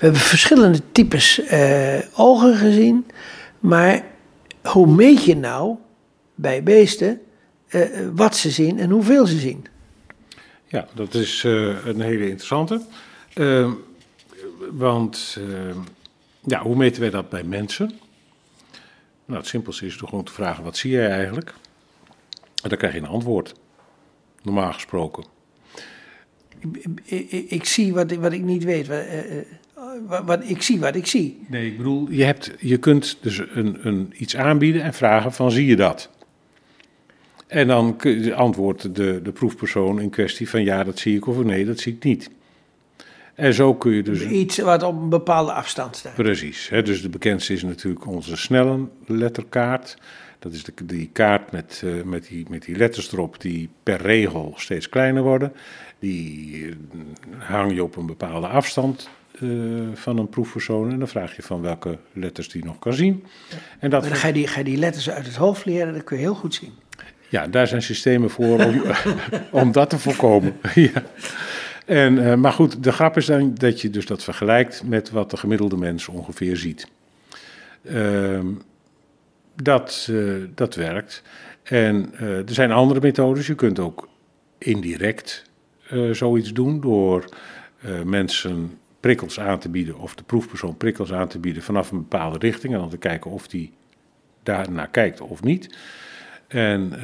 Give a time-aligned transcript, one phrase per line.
[0.00, 3.06] We hebben verschillende types eh, ogen gezien,
[3.58, 4.04] maar
[4.62, 5.76] hoe meet je nou
[6.34, 7.20] bij beesten
[7.68, 7.82] eh,
[8.14, 9.66] wat ze zien en hoeveel ze zien?
[10.66, 12.82] Ja, dat is eh, een hele interessante.
[13.34, 13.72] Uh,
[14.70, 15.76] want uh,
[16.40, 17.98] ja, hoe meten wij dat bij mensen?
[19.24, 21.54] Nou, het simpelste is door gewoon te vragen: wat zie jij eigenlijk?
[22.62, 23.54] En dan krijg je een antwoord.
[24.42, 25.24] Normaal gesproken.
[26.58, 28.86] Ik, ik, ik zie wat, wat ik niet weet.
[28.86, 29.04] Wat,
[30.06, 31.46] wat, wat, ik zie wat ik zie.
[31.48, 35.50] Nee, ik bedoel, je, hebt, je kunt dus een, een, iets aanbieden en vragen van
[35.50, 36.10] zie je dat?
[37.46, 37.96] En dan
[38.34, 41.92] antwoordt de, de proefpersoon in kwestie van ja, dat zie ik of nee, dat zie
[41.92, 42.30] ik niet.
[43.34, 44.24] En zo kun je dus...
[44.24, 46.14] Iets wat op een bepaalde afstand staat.
[46.14, 46.68] Precies.
[46.68, 49.96] Hè, dus de bekendste is natuurlijk onze snelle letterkaart.
[50.40, 54.00] Dat is de, die kaart met, uh, met, die, met die letters erop die per
[54.02, 55.52] regel steeds kleiner worden.
[55.98, 56.74] Die uh,
[57.38, 59.08] hang je op een bepaalde afstand
[59.40, 60.90] uh, van een proefpersoon.
[60.90, 63.24] En dan vraag je van welke letters die nog kan zien.
[63.78, 65.92] En dat maar dan ga je, die, ga je die letters uit het hoofd leren,
[65.92, 66.72] dat kun je heel goed zien.
[67.28, 68.82] Ja, daar zijn systemen voor om,
[69.62, 70.56] om dat te voorkomen.
[70.74, 71.02] ja.
[71.86, 75.30] En, uh, maar goed, de grap is dan dat je dus dat vergelijkt met wat
[75.30, 76.88] de gemiddelde mens ongeveer ziet.
[77.82, 78.38] Uh,
[79.62, 81.22] dat, uh, dat werkt.
[81.62, 83.46] En uh, er zijn andere methodes.
[83.46, 84.08] Je kunt ook
[84.58, 85.48] indirect
[86.12, 87.24] zoiets doen door
[88.04, 92.38] mensen prikkels aan te bieden, of de proefpersoon prikkels aan te bieden vanaf een bepaalde
[92.38, 92.74] richting.
[92.74, 93.72] En dan te kijken of die
[94.42, 95.76] daarnaar kijkt of niet.
[96.48, 96.94] En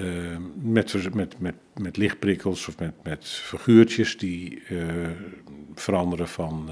[0.63, 4.63] met, met, met, met lichtprikkels of met, met figuurtjes die
[5.75, 6.71] veranderen van,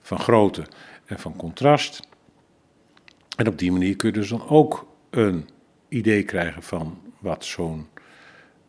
[0.00, 0.62] van grootte
[1.06, 2.08] en van contrast.
[3.36, 5.48] En op die manier kun je dus dan ook een
[5.88, 7.86] idee krijgen van wat zo'n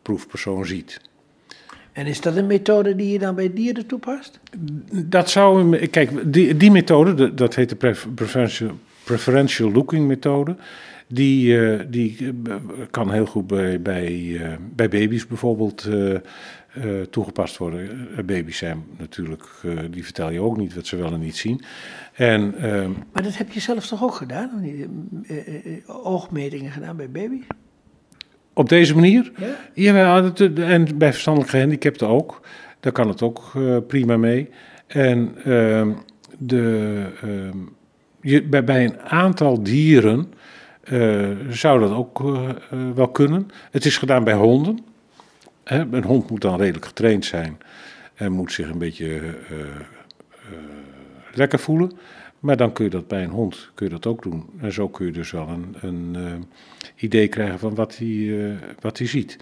[0.02, 1.00] proefpersoon ziet.
[1.92, 4.40] En is dat een methode die je dan bij dieren toepast?
[4.90, 5.76] Dat zou.
[5.86, 7.76] Kijk, die, die methode, dat heet de
[8.14, 10.56] preferential, preferential looking methode.
[11.06, 12.54] Die, uh, die eh,
[12.90, 15.88] kan heel goed bij, bij, uh, bij baby's bijvoorbeeld
[16.76, 18.08] uh, toegepast worden.
[18.26, 19.44] baby's zijn natuurlijk,
[19.90, 21.62] die vertel je ook niet wat ze wel en niet zien.
[22.14, 24.50] En, ehm, maar dat heb je zelf toch ook gedaan?
[25.86, 27.44] oogmetingen gedaan bij baby's?
[28.52, 29.32] Op deze manier?
[29.74, 30.22] Ja.
[30.54, 32.40] en bij verstandelijk gehandicapten ook.
[32.80, 33.52] Daar kan het ook
[33.86, 34.48] prima mee.
[34.86, 35.92] En ehm,
[36.38, 37.58] de, ehm,
[38.20, 40.32] je, bij, bij een aantal dieren
[41.48, 42.22] zou dat ook
[42.94, 43.48] wel kunnen.
[43.70, 44.78] Het is gedaan bij honden.
[45.68, 47.58] Een hond moet dan redelijk getraind zijn
[48.14, 49.20] en moet zich een beetje
[51.34, 51.92] lekker voelen.
[52.40, 54.44] Maar dan kun je dat bij een hond kun je dat ook doen.
[54.60, 56.44] En zo kun je dus wel een, een
[56.96, 59.36] idee krijgen van wat hij, wat hij ziet.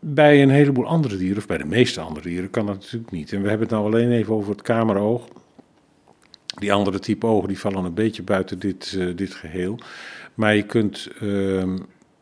[0.00, 3.32] Bij een heleboel andere dieren, of bij de meeste andere dieren, kan dat natuurlijk niet.
[3.32, 5.28] En we hebben het nou alleen even over het kameroog.
[6.58, 9.78] Die andere type ogen die vallen een beetje buiten dit, dit geheel.
[10.34, 11.74] Maar je kunt, uh,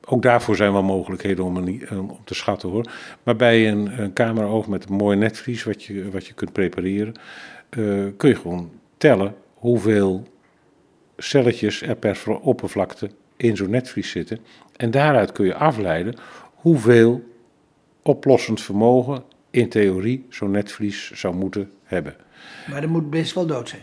[0.07, 2.91] ook daarvoor zijn wel mogelijkheden om, een, om te schatten hoor.
[3.23, 7.15] Maar bij een, een cameraoog met een mooi netvlies wat je, wat je kunt prepareren,
[7.71, 10.27] uh, kun je gewoon tellen hoeveel
[11.17, 14.39] celletjes er per oppervlakte in zo'n netvlies zitten.
[14.77, 16.15] En daaruit kun je afleiden
[16.55, 17.23] hoeveel
[18.03, 22.17] oplossend vermogen in theorie zo'n netvlies zou moeten hebben.
[22.71, 23.83] Maar dat moet best wel dood zijn.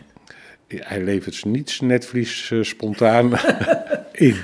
[0.68, 3.30] Hij levert niets netvlies uh, spontaan
[4.12, 4.36] in.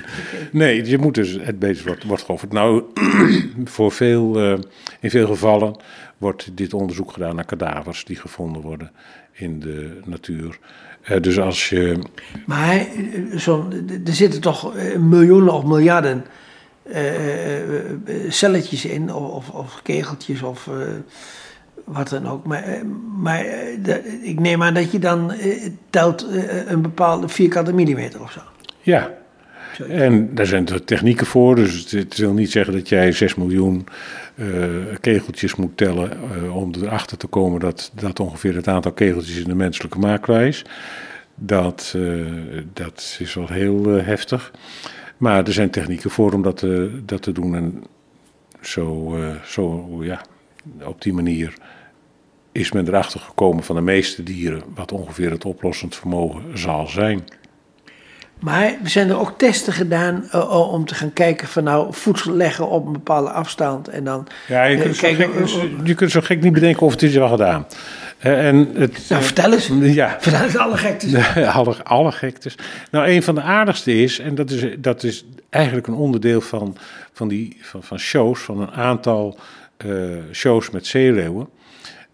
[0.52, 2.52] Nee, je moet dus, het beest wordt, wordt geofferd.
[2.52, 2.84] Nou,
[3.64, 4.58] voor veel, uh,
[5.00, 5.76] in veel gevallen
[6.18, 8.90] wordt dit onderzoek gedaan naar kadavers die gevonden worden
[9.32, 10.58] in de natuur.
[11.10, 11.98] Uh, dus als je.
[12.46, 12.86] Maar
[13.36, 13.68] zo,
[14.06, 16.24] er zitten toch miljoenen of miljarden
[18.28, 20.70] celletjes in, of, of kegeltjes of
[21.84, 22.46] wat dan ook.
[22.46, 22.64] Maar,
[23.18, 23.44] maar
[24.22, 25.32] ik neem aan dat je dan
[25.90, 26.26] telt
[26.66, 28.40] een bepaalde vierkante millimeter of zo.
[28.80, 29.10] Ja,
[29.88, 33.86] en daar zijn technieken voor, dus het wil niet zeggen dat jij 6 miljoen
[34.34, 34.66] uh,
[35.00, 36.10] kegeltjes moet tellen
[36.42, 40.64] uh, om erachter te komen dat dat ongeveer het aantal kegeltjes in de menselijke is.
[41.34, 42.26] Dat, uh,
[42.72, 44.52] dat is wel heel heftig.
[45.16, 46.66] Maar er zijn technieken voor om dat,
[47.04, 47.54] dat te doen.
[47.54, 47.84] En
[48.60, 50.20] zo, zo, ja,
[50.84, 51.54] op die manier
[52.52, 57.24] is men erachter gekomen van de meeste dieren wat ongeveer het oplossend vermogen zal zijn.
[58.40, 62.68] Maar zijn er ook testen gedaan uh, om te gaan kijken van nou voedsel leggen
[62.68, 64.26] op een bepaalde afstand en dan.
[64.48, 67.02] Ja, je kunt, uh, kijken, zo, gek, je kunt zo gek niet bedenken of het
[67.02, 67.66] is wel gedaan.
[68.24, 69.70] Uh, en het, nou, vertel eens.
[69.80, 70.16] Ja.
[70.20, 71.36] Vertel eens alle gektes.
[71.56, 72.54] alle, alle gektes.
[72.90, 76.76] Nou, een van de aardigste is, en dat is, dat is eigenlijk een onderdeel van,
[77.12, 79.38] van, die, van, van shows, van een aantal
[80.32, 81.48] shows met zeeleeuwen.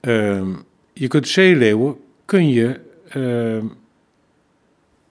[0.00, 0.48] Ehm,
[0.92, 3.66] je kunt zeeleeuwen, kun je ehm,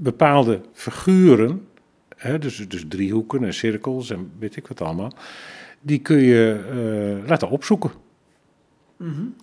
[0.03, 1.67] bepaalde figuren,
[2.17, 5.13] hè, dus, dus driehoeken en cirkels en weet ik wat allemaal,
[5.81, 6.63] die kun je
[7.21, 7.91] eh, laten opzoeken.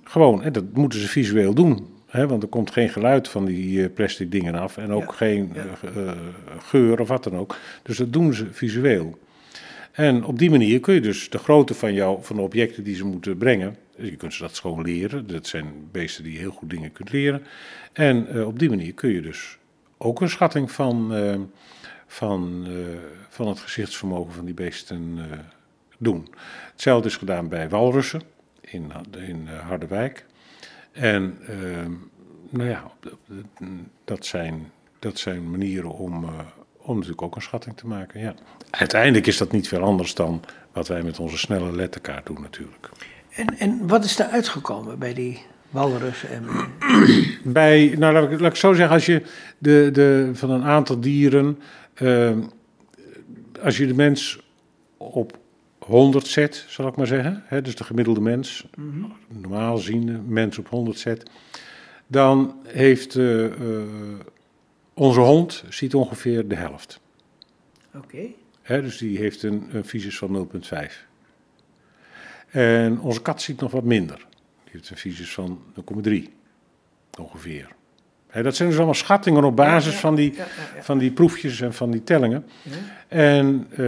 [0.05, 1.87] Gewoon, en dat moeten ze visueel doen.
[2.07, 5.13] Hè, want er komt geen geluid van die eh, plastic dingen af en ook Ja,
[5.13, 5.61] geen ja.
[5.61, 6.17] eh, ge-
[6.59, 7.57] geur of wat dan ook.
[7.83, 9.19] Dus dat doen ze visueel.
[9.93, 12.95] En op die manier kun je dus de grootte van, jou, van de objecten die
[12.97, 15.27] ze moeten brengen, dus je kunt ze dat gewoon leren.
[15.27, 17.43] Dat zijn beesten die heel goed dingen kunt leren.
[17.93, 19.59] En op die manier kun je dus
[20.03, 21.39] ook een schatting van, eh,
[22.07, 22.73] van, eh,
[23.29, 25.39] van het gezichtsvermogen van die beesten eh,
[25.99, 26.29] doen.
[26.73, 28.23] Hetzelfde is gedaan bij walrussen
[28.61, 30.27] in, in Harderwijk.
[30.93, 31.93] En ehm,
[32.49, 32.91] nou ja,
[34.05, 36.25] dat zijn, dat zijn manieren om,
[36.77, 38.21] om natuurlijk ook een schatting te maken.
[38.21, 38.35] Ja.
[38.71, 42.89] Uiteindelijk is dat niet veel anders dan wat wij met onze snelle letterkaart doen natuurlijk.
[43.31, 46.31] En, en wat is er uitgekomen bij die walrussen?
[46.31, 46.47] En,
[47.45, 49.23] Bij, nou laat ik, laat ik zo zeggen, als je
[49.59, 51.59] de, de, van een aantal dieren,
[51.95, 52.39] ehm,
[53.63, 54.41] als je de mens
[54.97, 55.39] op
[55.79, 58.67] 100 zet, zal ik maar zeggen, hè, dus de gemiddelde mens,
[59.29, 61.31] normaal ziende mens op 100 zet,
[62.07, 63.53] dan heeft eh, eh,
[64.95, 67.01] onze hond ziet ongeveer de helft.
[67.95, 68.27] Oké.
[68.67, 71.09] Dus die heeft een, een visus van 0,5.
[72.51, 74.17] En onze kat ziet nog wat minder.
[74.65, 75.63] Die heeft een visus van
[76.05, 76.13] 0,3
[77.21, 77.69] ongeveer.
[78.33, 80.47] Dat zijn dus allemaal schattingen op basis Ja, ja, van, die, ja,
[80.81, 82.47] van die proefjes en van die tellingen.
[83.09, 83.79] En eh,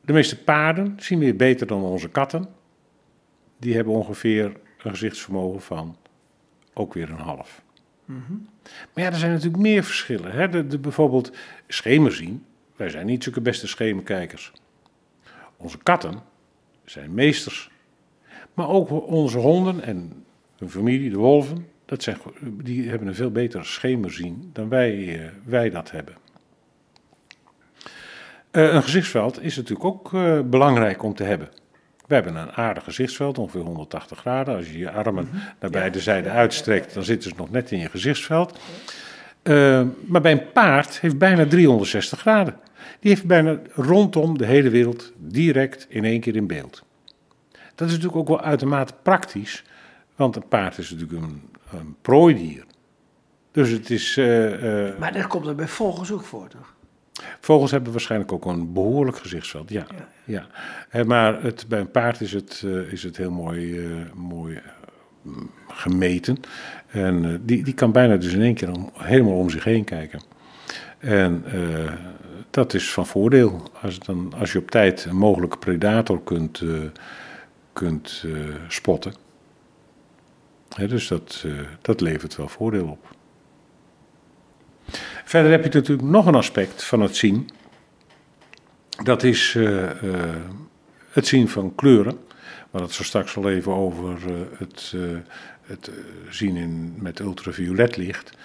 [0.00, 2.48] de meeste paarden zien weer beter dan onze katten.
[3.58, 4.44] Die hebben ongeveer
[4.82, 5.96] een gezichtsvermogen van
[6.74, 7.62] ook weer een half.
[8.04, 8.32] Mhm.
[8.94, 10.30] Maar ja, er zijn natuurlijk meer verschillen.
[10.30, 10.48] Hè?
[10.48, 11.32] De, de, bijvoorbeeld
[11.68, 12.44] schemerzien.
[12.76, 14.52] Wij zijn niet zulke beste schemerkijkers.
[15.56, 16.22] Onze katten
[16.84, 17.70] zijn meesters.
[18.54, 20.24] Maar ook onze honden en
[20.58, 25.28] hun familie, de wolven, dat zijn, die hebben een veel betere schemerzien dan wij, eh,
[25.44, 26.14] wij dat hebben.
[28.50, 31.48] Eh, een gezichtsveld is natuurlijk ook eh, belangrijk om te hebben.
[32.06, 34.56] We hebben een aardig gezichtsveld, ongeveer 180 graden.
[34.56, 35.28] Als je je armen
[35.60, 38.58] naar beide zijden uitstrekt, dan zitten ze nog net in je gezichtsveld.
[40.06, 42.56] Maar bij een paard heeft bijna 360 graden.
[43.00, 46.84] Die heeft bijna rondom de hele wereld direct in één keer in beeld.
[47.74, 49.64] Dat is natuurlijk ook wel uitermate praktisch,
[50.16, 51.42] want een paard is natuurlijk een,
[51.78, 52.64] een prooidier.
[53.54, 54.16] Dus het is.
[54.16, 56.74] eh, eh, Maar dat komt er bij vogels ook voor, toch?
[57.40, 59.86] Vogels hebben waarschijnlijk ook een behoorlijk gezichtsveld, ja.
[60.24, 60.46] Ja.
[61.04, 64.60] maar het, bij een paard is het, eh, is het heel mooi, mooi
[65.22, 66.36] mm, gemeten.
[66.86, 70.22] En die, die kan bijna dus in één keer om, helemaal om zich heen kijken.
[70.98, 71.44] En
[72.50, 73.62] dat is van voordeel.
[73.82, 76.62] Als, dan, als je op tijd een mogelijke predator kunt,
[77.72, 78.24] kunt
[78.68, 79.14] spotten.
[80.74, 83.14] Dus dat, eh, dat levert wel voordeel op.
[85.24, 87.50] Verder heb je natuurlijk nog een aspect van het zien.
[89.02, 90.36] Dat is eh, eh,
[91.10, 92.18] het zien van kleuren.
[92.26, 94.18] We hadden het zo straks al even over
[94.58, 94.94] het,
[95.62, 95.90] het
[96.28, 98.36] zien in, met ultraviolet licht.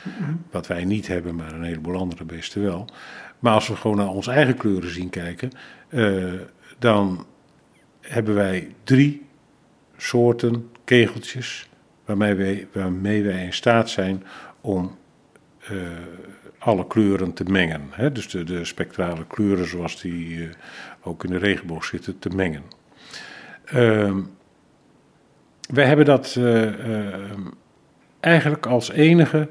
[0.51, 2.89] Wat wij niet hebben, maar een heleboel andere beesten wel.
[3.39, 5.51] Maar als we gewoon naar onze eigen kleuren zien kijken,
[6.79, 7.25] dan
[8.01, 9.25] hebben wij drie
[9.97, 11.68] soorten kegeltjes
[12.17, 14.23] waarmee wij, in staat zijn
[14.61, 14.97] om
[15.59, 15.75] eh,
[16.59, 17.81] alle kleuren te mengen.
[17.89, 18.11] Hè?
[18.11, 20.49] Dus de, de spectrale kleuren zoals die eh,
[21.01, 22.63] ook in de regenboog zitten, te mengen.
[23.65, 24.21] Ehm,
[25.73, 26.71] wij hebben dat eh,
[28.19, 29.49] eigenlijk als enige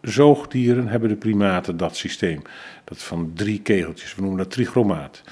[0.00, 2.42] zoogdieren hebben de primaten dat systeem.
[2.84, 5.22] Dat van drie kegeltjes, we noemen dat trichromaat.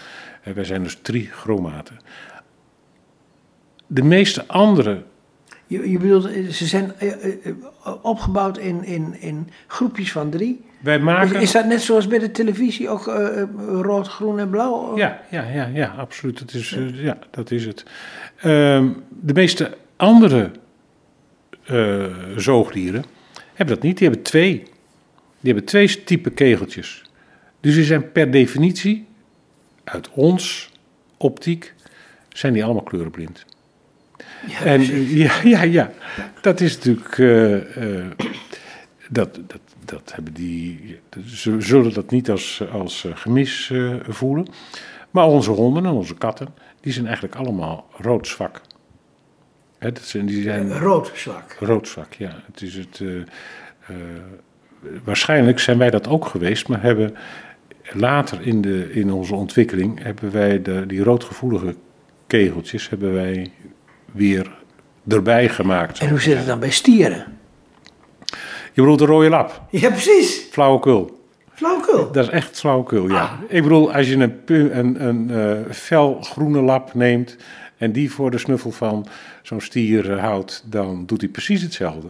[0.55, 1.97] Wij zijn dus trichromaten.
[3.87, 5.05] De meeste andere
[5.69, 7.55] Je, je bedoelt, eh, ze zijn eh, eh,
[8.03, 10.65] opgebouwd in, in, in groepjes van drie.
[10.81, 11.41] wij Is, maken.
[11.41, 13.05] is dat net zoals bij de televisie ook
[13.67, 14.97] rood, groen en blauw?
[14.97, 16.39] Ja, ja, ja, ja absoluut.
[16.39, 17.85] Dat is, ja, dat is het.
[18.37, 20.51] Ehm, de meeste andere
[22.37, 23.05] zoogdieren
[23.55, 23.99] hebben dat niet.
[23.99, 24.57] Die hebben twee.
[25.41, 27.03] Die hebben twee typen kegeltjes.
[27.61, 29.07] Dus die zijn per definitie,
[29.85, 30.71] uit ons
[31.17, 31.75] optiek,
[32.29, 33.45] zijn die allemaal kleurenblind.
[34.47, 34.83] Ja, En
[35.25, 35.91] ja, ja, ja,
[36.41, 37.19] dat is natuurlijk.
[37.19, 38.07] eh, eh,
[39.11, 40.99] dat, dat, dat hebben die.
[41.27, 43.73] Ze zullen dat niet als, als eh, gemis
[44.09, 44.49] voelen.
[45.11, 46.49] Maar onze honden en onze katten,
[46.81, 48.61] die zijn eigenlijk allemaal roodzwak.
[49.79, 51.57] Hè, dat zijn, die zijn rood zwak.
[51.61, 52.43] roodzwak, ja.
[52.47, 53.03] Het is het,
[55.05, 57.15] waarschijnlijk zijn wij dat ook geweest, maar hebben
[57.93, 61.75] later in, de, in onze ontwikkeling hebben wij de, die roodgevoelige
[62.27, 63.51] kegeltjes hebben wij
[64.13, 64.57] weer
[65.09, 65.99] erbij gemaakt.
[65.99, 67.39] En hoe zit het dan bij stieren?
[68.73, 69.63] Je bedoelt de rode lap?
[69.71, 70.47] Ja, precies.
[70.51, 71.23] Flauwekul.
[71.55, 72.13] Flauwekul.
[72.13, 73.23] Dat is echt flauwekul, ja.
[73.23, 73.33] Ah.
[73.49, 74.41] Ik bedoel, als je een,
[74.79, 77.37] een, een eh, fel groene lap neemt
[77.77, 79.07] en die voor de snuffel van
[79.43, 82.09] zo'n stier eh, houdt, dan doet hij precies hetzelfde.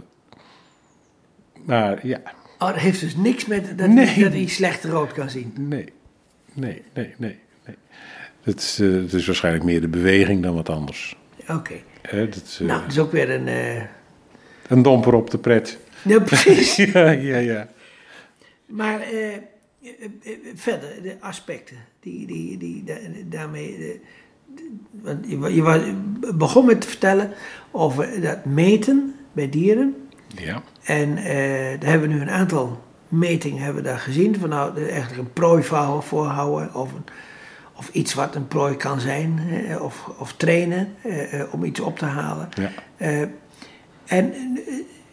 [1.65, 2.21] Maar ja,
[2.59, 4.23] Oh, dat heeft dus niks met dat, Nee.
[4.23, 5.53] dat hij slecht rood kan zien.
[5.57, 5.93] nee,
[6.53, 7.39] nee, nee, nee.
[7.65, 7.77] nee.
[8.43, 11.17] Het, is, eh, het is waarschijnlijk meer de beweging dan wat anders.
[11.51, 11.75] Oké.
[12.13, 13.49] Is, eh, Nou, dat is ook weer een...
[13.49, 13.83] eh,
[14.69, 15.79] Een domper op de pret.
[16.05, 16.77] Ja, precies.
[16.93, 17.69] ja, ja, ja.
[18.67, 19.37] Maar eh,
[20.55, 23.77] verder, de aspecten die, die, die da- daarmee.
[23.79, 24.01] de-
[24.91, 25.81] want je, wa- je wa-
[26.35, 27.33] begon met te vertellen
[27.71, 30.09] over dat meten bij dieren.
[30.37, 31.15] Ja, En
[31.81, 34.37] daar hebben we nu een aantal metingen hebben we daar gezien.
[34.39, 36.75] Van nou, eigenlijk een prooi voor- voorhouden.
[36.75, 37.05] Of, een,
[37.79, 39.41] of iets wat een prooi kan zijn.
[39.81, 42.49] of, of trainen eh, eh, om iets op te halen.
[42.55, 42.71] ja.
[42.97, 43.21] Eh,
[44.09, 44.35] en,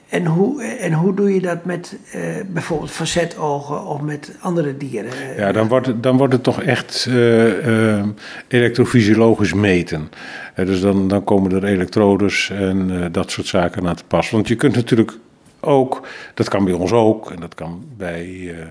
[0.09, 5.11] en, hoe, en hoe doe je dat met eh, bijvoorbeeld facetogen of met andere dieren?
[5.37, 8.03] Ja, dan wordt het, dan wordt het toch echt eh,
[8.47, 10.09] elektrofysiologisch meten.
[10.55, 14.29] Dus dan, dan komen er elektrodes en eh, dat soort zaken aan te pas.
[14.29, 15.17] Want je kunt natuurlijk
[15.59, 18.65] ook, dat kan bij ons ook en dat kan bij, eh,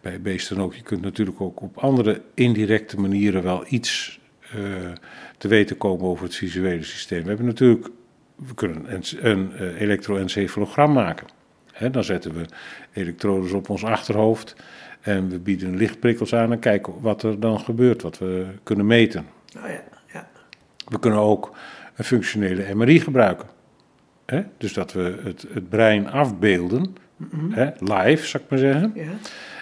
[0.00, 0.74] bij beesten ook.
[0.74, 4.20] Je kunt natuurlijk ook op andere indirecte manieren wel iets
[4.52, 4.58] eh,
[5.38, 7.22] te weten komen over het visuele systeem.
[7.22, 7.88] We hebben natuurlijk,
[8.34, 11.26] we kunnen een, een eh, elektroencefalogram maken.
[11.90, 12.44] Dan zetten we
[12.92, 14.56] elektrodes op ons achterhoofd
[15.00, 19.26] en we bieden lichtprikkels aan en kijken wat er dan gebeurt, wat we kunnen meten.
[19.56, 20.28] Oh ja, ja.
[20.88, 21.56] We kunnen ook
[21.94, 23.48] een functionele MRI gebruiken.
[24.26, 24.42] Hè?
[24.58, 26.94] Dus dat we het, het brein afbeelden,
[27.50, 27.70] hè?
[27.78, 28.92] live zou ik maar zeggen.
[28.94, 29.12] ja.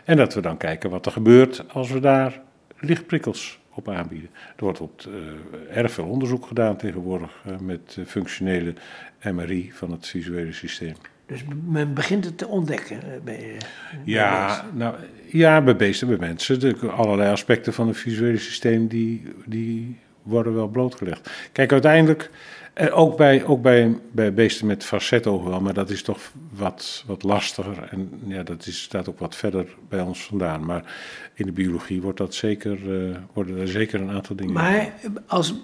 [0.07, 2.41] En dat we dan kijken wat er gebeurt als we daar
[2.79, 4.31] lichtprikkels op aanbieden.
[4.57, 8.75] Er wordt op het, eh, erg veel onderzoek gedaan tegenwoordig eh, met functionele
[9.23, 10.95] MRI van het visuele systeem.
[11.27, 12.97] Dus men begint het te ontdekken.
[12.97, 13.59] eh, bij, bij
[14.05, 14.95] Ja, nou,
[15.27, 16.61] ja, bij beesten, bij mensen.
[16.61, 21.31] De, allerlei aspecten van het visuele systeem die, die worden wel blootgelegd.
[21.53, 22.31] Kijk, uiteindelijk,
[22.77, 27.05] eh, ook, bij, ook bij, bij beesten met facetogen wel, maar dat is toch wat,
[27.07, 27.89] wat lastiger.
[27.91, 30.65] En ja, dat is, staat ook wat verder bij ons vandaan.
[30.65, 30.95] Maar
[31.35, 34.53] in de biologie wordt dat zeker, eh, worden er zeker een aantal dingen.
[34.53, 34.95] Maar
[35.27, 35.55] als,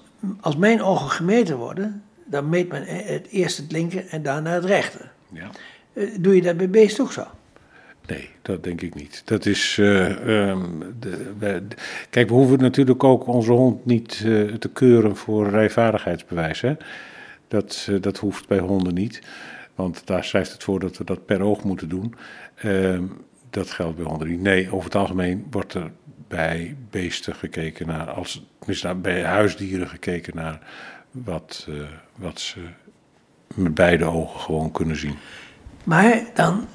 [0.40, 4.50] als mijn ogen gemeten worden, dan meet men eh, het eerst het linker en daarna
[4.50, 5.12] het rechter.
[5.32, 5.50] Ja.
[5.92, 7.26] Eh, Doe je dat bij beesten ook zo?
[8.06, 9.22] Nee, dat denk ik niet.
[9.24, 9.78] Dat is.
[9.78, 10.68] eh, ehm,
[11.00, 11.62] de,
[12.10, 16.60] kijk, we hoeven natuurlijk ook onze hond niet eh, te keuren voor rijvaardigheidsbewijs.
[16.60, 16.74] Hè?
[17.48, 19.22] Dat, eh, dat hoeft bij honden niet.
[19.74, 22.14] Want daar schrijft het voor dat we dat per oog moeten doen.
[22.54, 23.04] Ehm,
[23.50, 24.40] dat geldt bij honden niet.
[24.40, 25.90] Nee, over het algemeen wordt er
[26.28, 28.10] bij beesten gekeken naar.
[28.10, 28.44] Als,
[28.96, 30.58] bij huisdieren gekeken naar
[31.10, 31.68] wat,
[32.16, 32.60] wat ze
[33.54, 35.14] met beide ogen gewoon kunnen zien.
[35.84, 36.66] Maar dan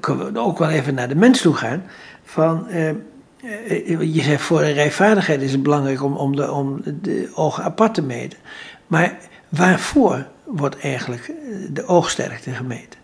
[0.00, 1.82] kunnen we ook wel even naar de mens toe gaan.
[2.24, 6.82] Van, eh, eh, je zegt voor de rijvaardigheid is het belangrijk om, om, de, om
[7.02, 8.38] de ogen apart te meten.
[8.86, 9.16] Maar
[9.48, 11.34] waarvoor wordt eigenlijk eh,
[11.70, 12.98] de oogsterkte gemeten?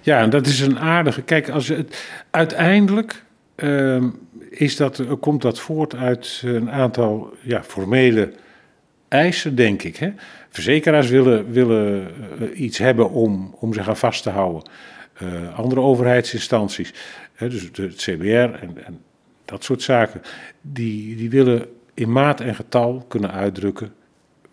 [0.00, 1.22] Ja, dat is een aardige.
[1.22, 3.24] Kijk, als het, uiteindelijk
[3.54, 4.08] ehm,
[4.50, 8.32] is dat, komt dat voort uit een aantal ja, formele
[9.08, 9.96] eisen, denk ik.
[9.96, 10.12] Hè?
[10.50, 12.08] Verzekeraars willen, willen
[12.54, 14.70] iets hebben om, om zich aan vast te houden.
[15.20, 16.94] Eh, andere overheidsinstanties,
[17.34, 19.02] hè, dus de, het CBR en, en
[19.44, 20.22] dat soort zaken,
[20.60, 23.94] die, die willen in maat en getal kunnen uitdrukken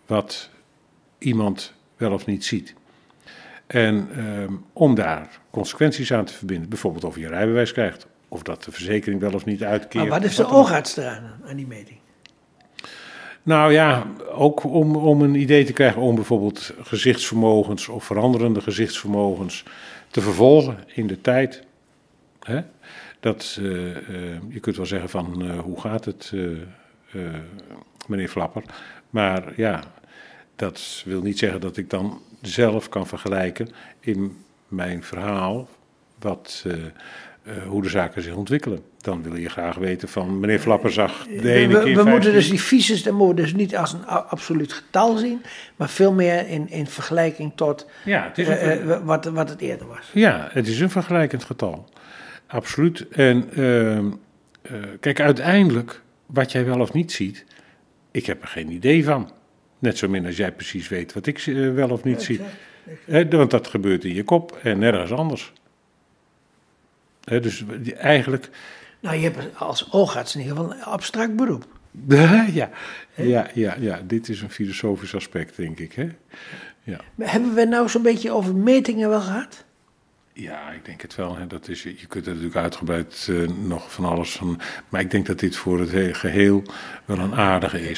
[0.06, 0.50] wat
[1.18, 2.74] iemand wel of niet ziet.
[3.66, 8.64] En ehm, om daar consequenties aan te verbinden, bijvoorbeeld of je rijbewijs krijgt, of dat
[8.64, 10.08] de verzekering wel of niet uitkeert.
[10.08, 11.98] Maar wat is de oogarts eraan, aan die meting?
[13.48, 19.64] Nou ja, ook om, om een idee te krijgen om bijvoorbeeld gezichtsvermogens of veranderende gezichtsvermogens
[20.10, 21.62] te vervolgen in de tijd.
[22.42, 22.60] Hè?
[23.20, 26.32] Dat, eh, eh, je kunt wel zeggen van eh, hoe gaat het,
[28.06, 28.62] meneer Flapper.
[29.10, 29.82] Maar ja,
[30.56, 33.68] dat wil niet zeggen dat ik dan zelf kan vergelijken
[34.00, 34.36] in
[34.68, 35.68] mijn verhaal
[36.18, 36.66] wat,
[37.66, 38.82] hoe de zaken zich ontwikkelen.
[39.08, 42.32] Dan wil je graag weten van meneer Flapper zag de ene we keer we moeten
[42.32, 45.42] 15 dus die visus, dat moeten we dus niet als een absoluut getal zien,
[45.76, 49.48] maar veel meer in, in vergelijking tot Ja, het is een, eh, eh, wat, wat
[49.48, 50.10] het eerder was.
[50.12, 51.88] ja, het is een vergelijkend getal.
[52.46, 53.08] Absoluut.
[53.08, 54.06] En ehm,
[54.62, 57.44] eh, kijk, uiteindelijk, wat jij wel of niet ziet,
[58.10, 59.30] ik heb er geen idee van.
[59.78, 62.40] Net zo min als jij precies weet wat ik eh, wel of niet zie.
[63.04, 65.52] Hè, want dat gebeurt in je kop en nergens anders.
[67.24, 67.64] Dus
[67.96, 68.50] eigenlijk,
[69.00, 71.66] Nou, je hebt als oogarts in ieder geval een abstract beroep.
[72.52, 72.70] ja,
[73.14, 75.92] ja, ja, ja, dit is een filosofisch aspect, denk ik.
[75.92, 76.08] Hè?
[76.82, 77.00] Ja.
[77.14, 79.64] Maar Hebben we nou zo'n beetje over metingen wel gehad?
[80.32, 81.36] Ja, ik denk het wel.
[81.36, 81.46] Hè.
[81.46, 84.60] Dat is, je kunt er natuurlijk uitgebreid uh, nog van alles van.
[84.88, 86.62] Maar ik denk dat dit voor het geheel
[87.04, 87.96] wel een aardige is.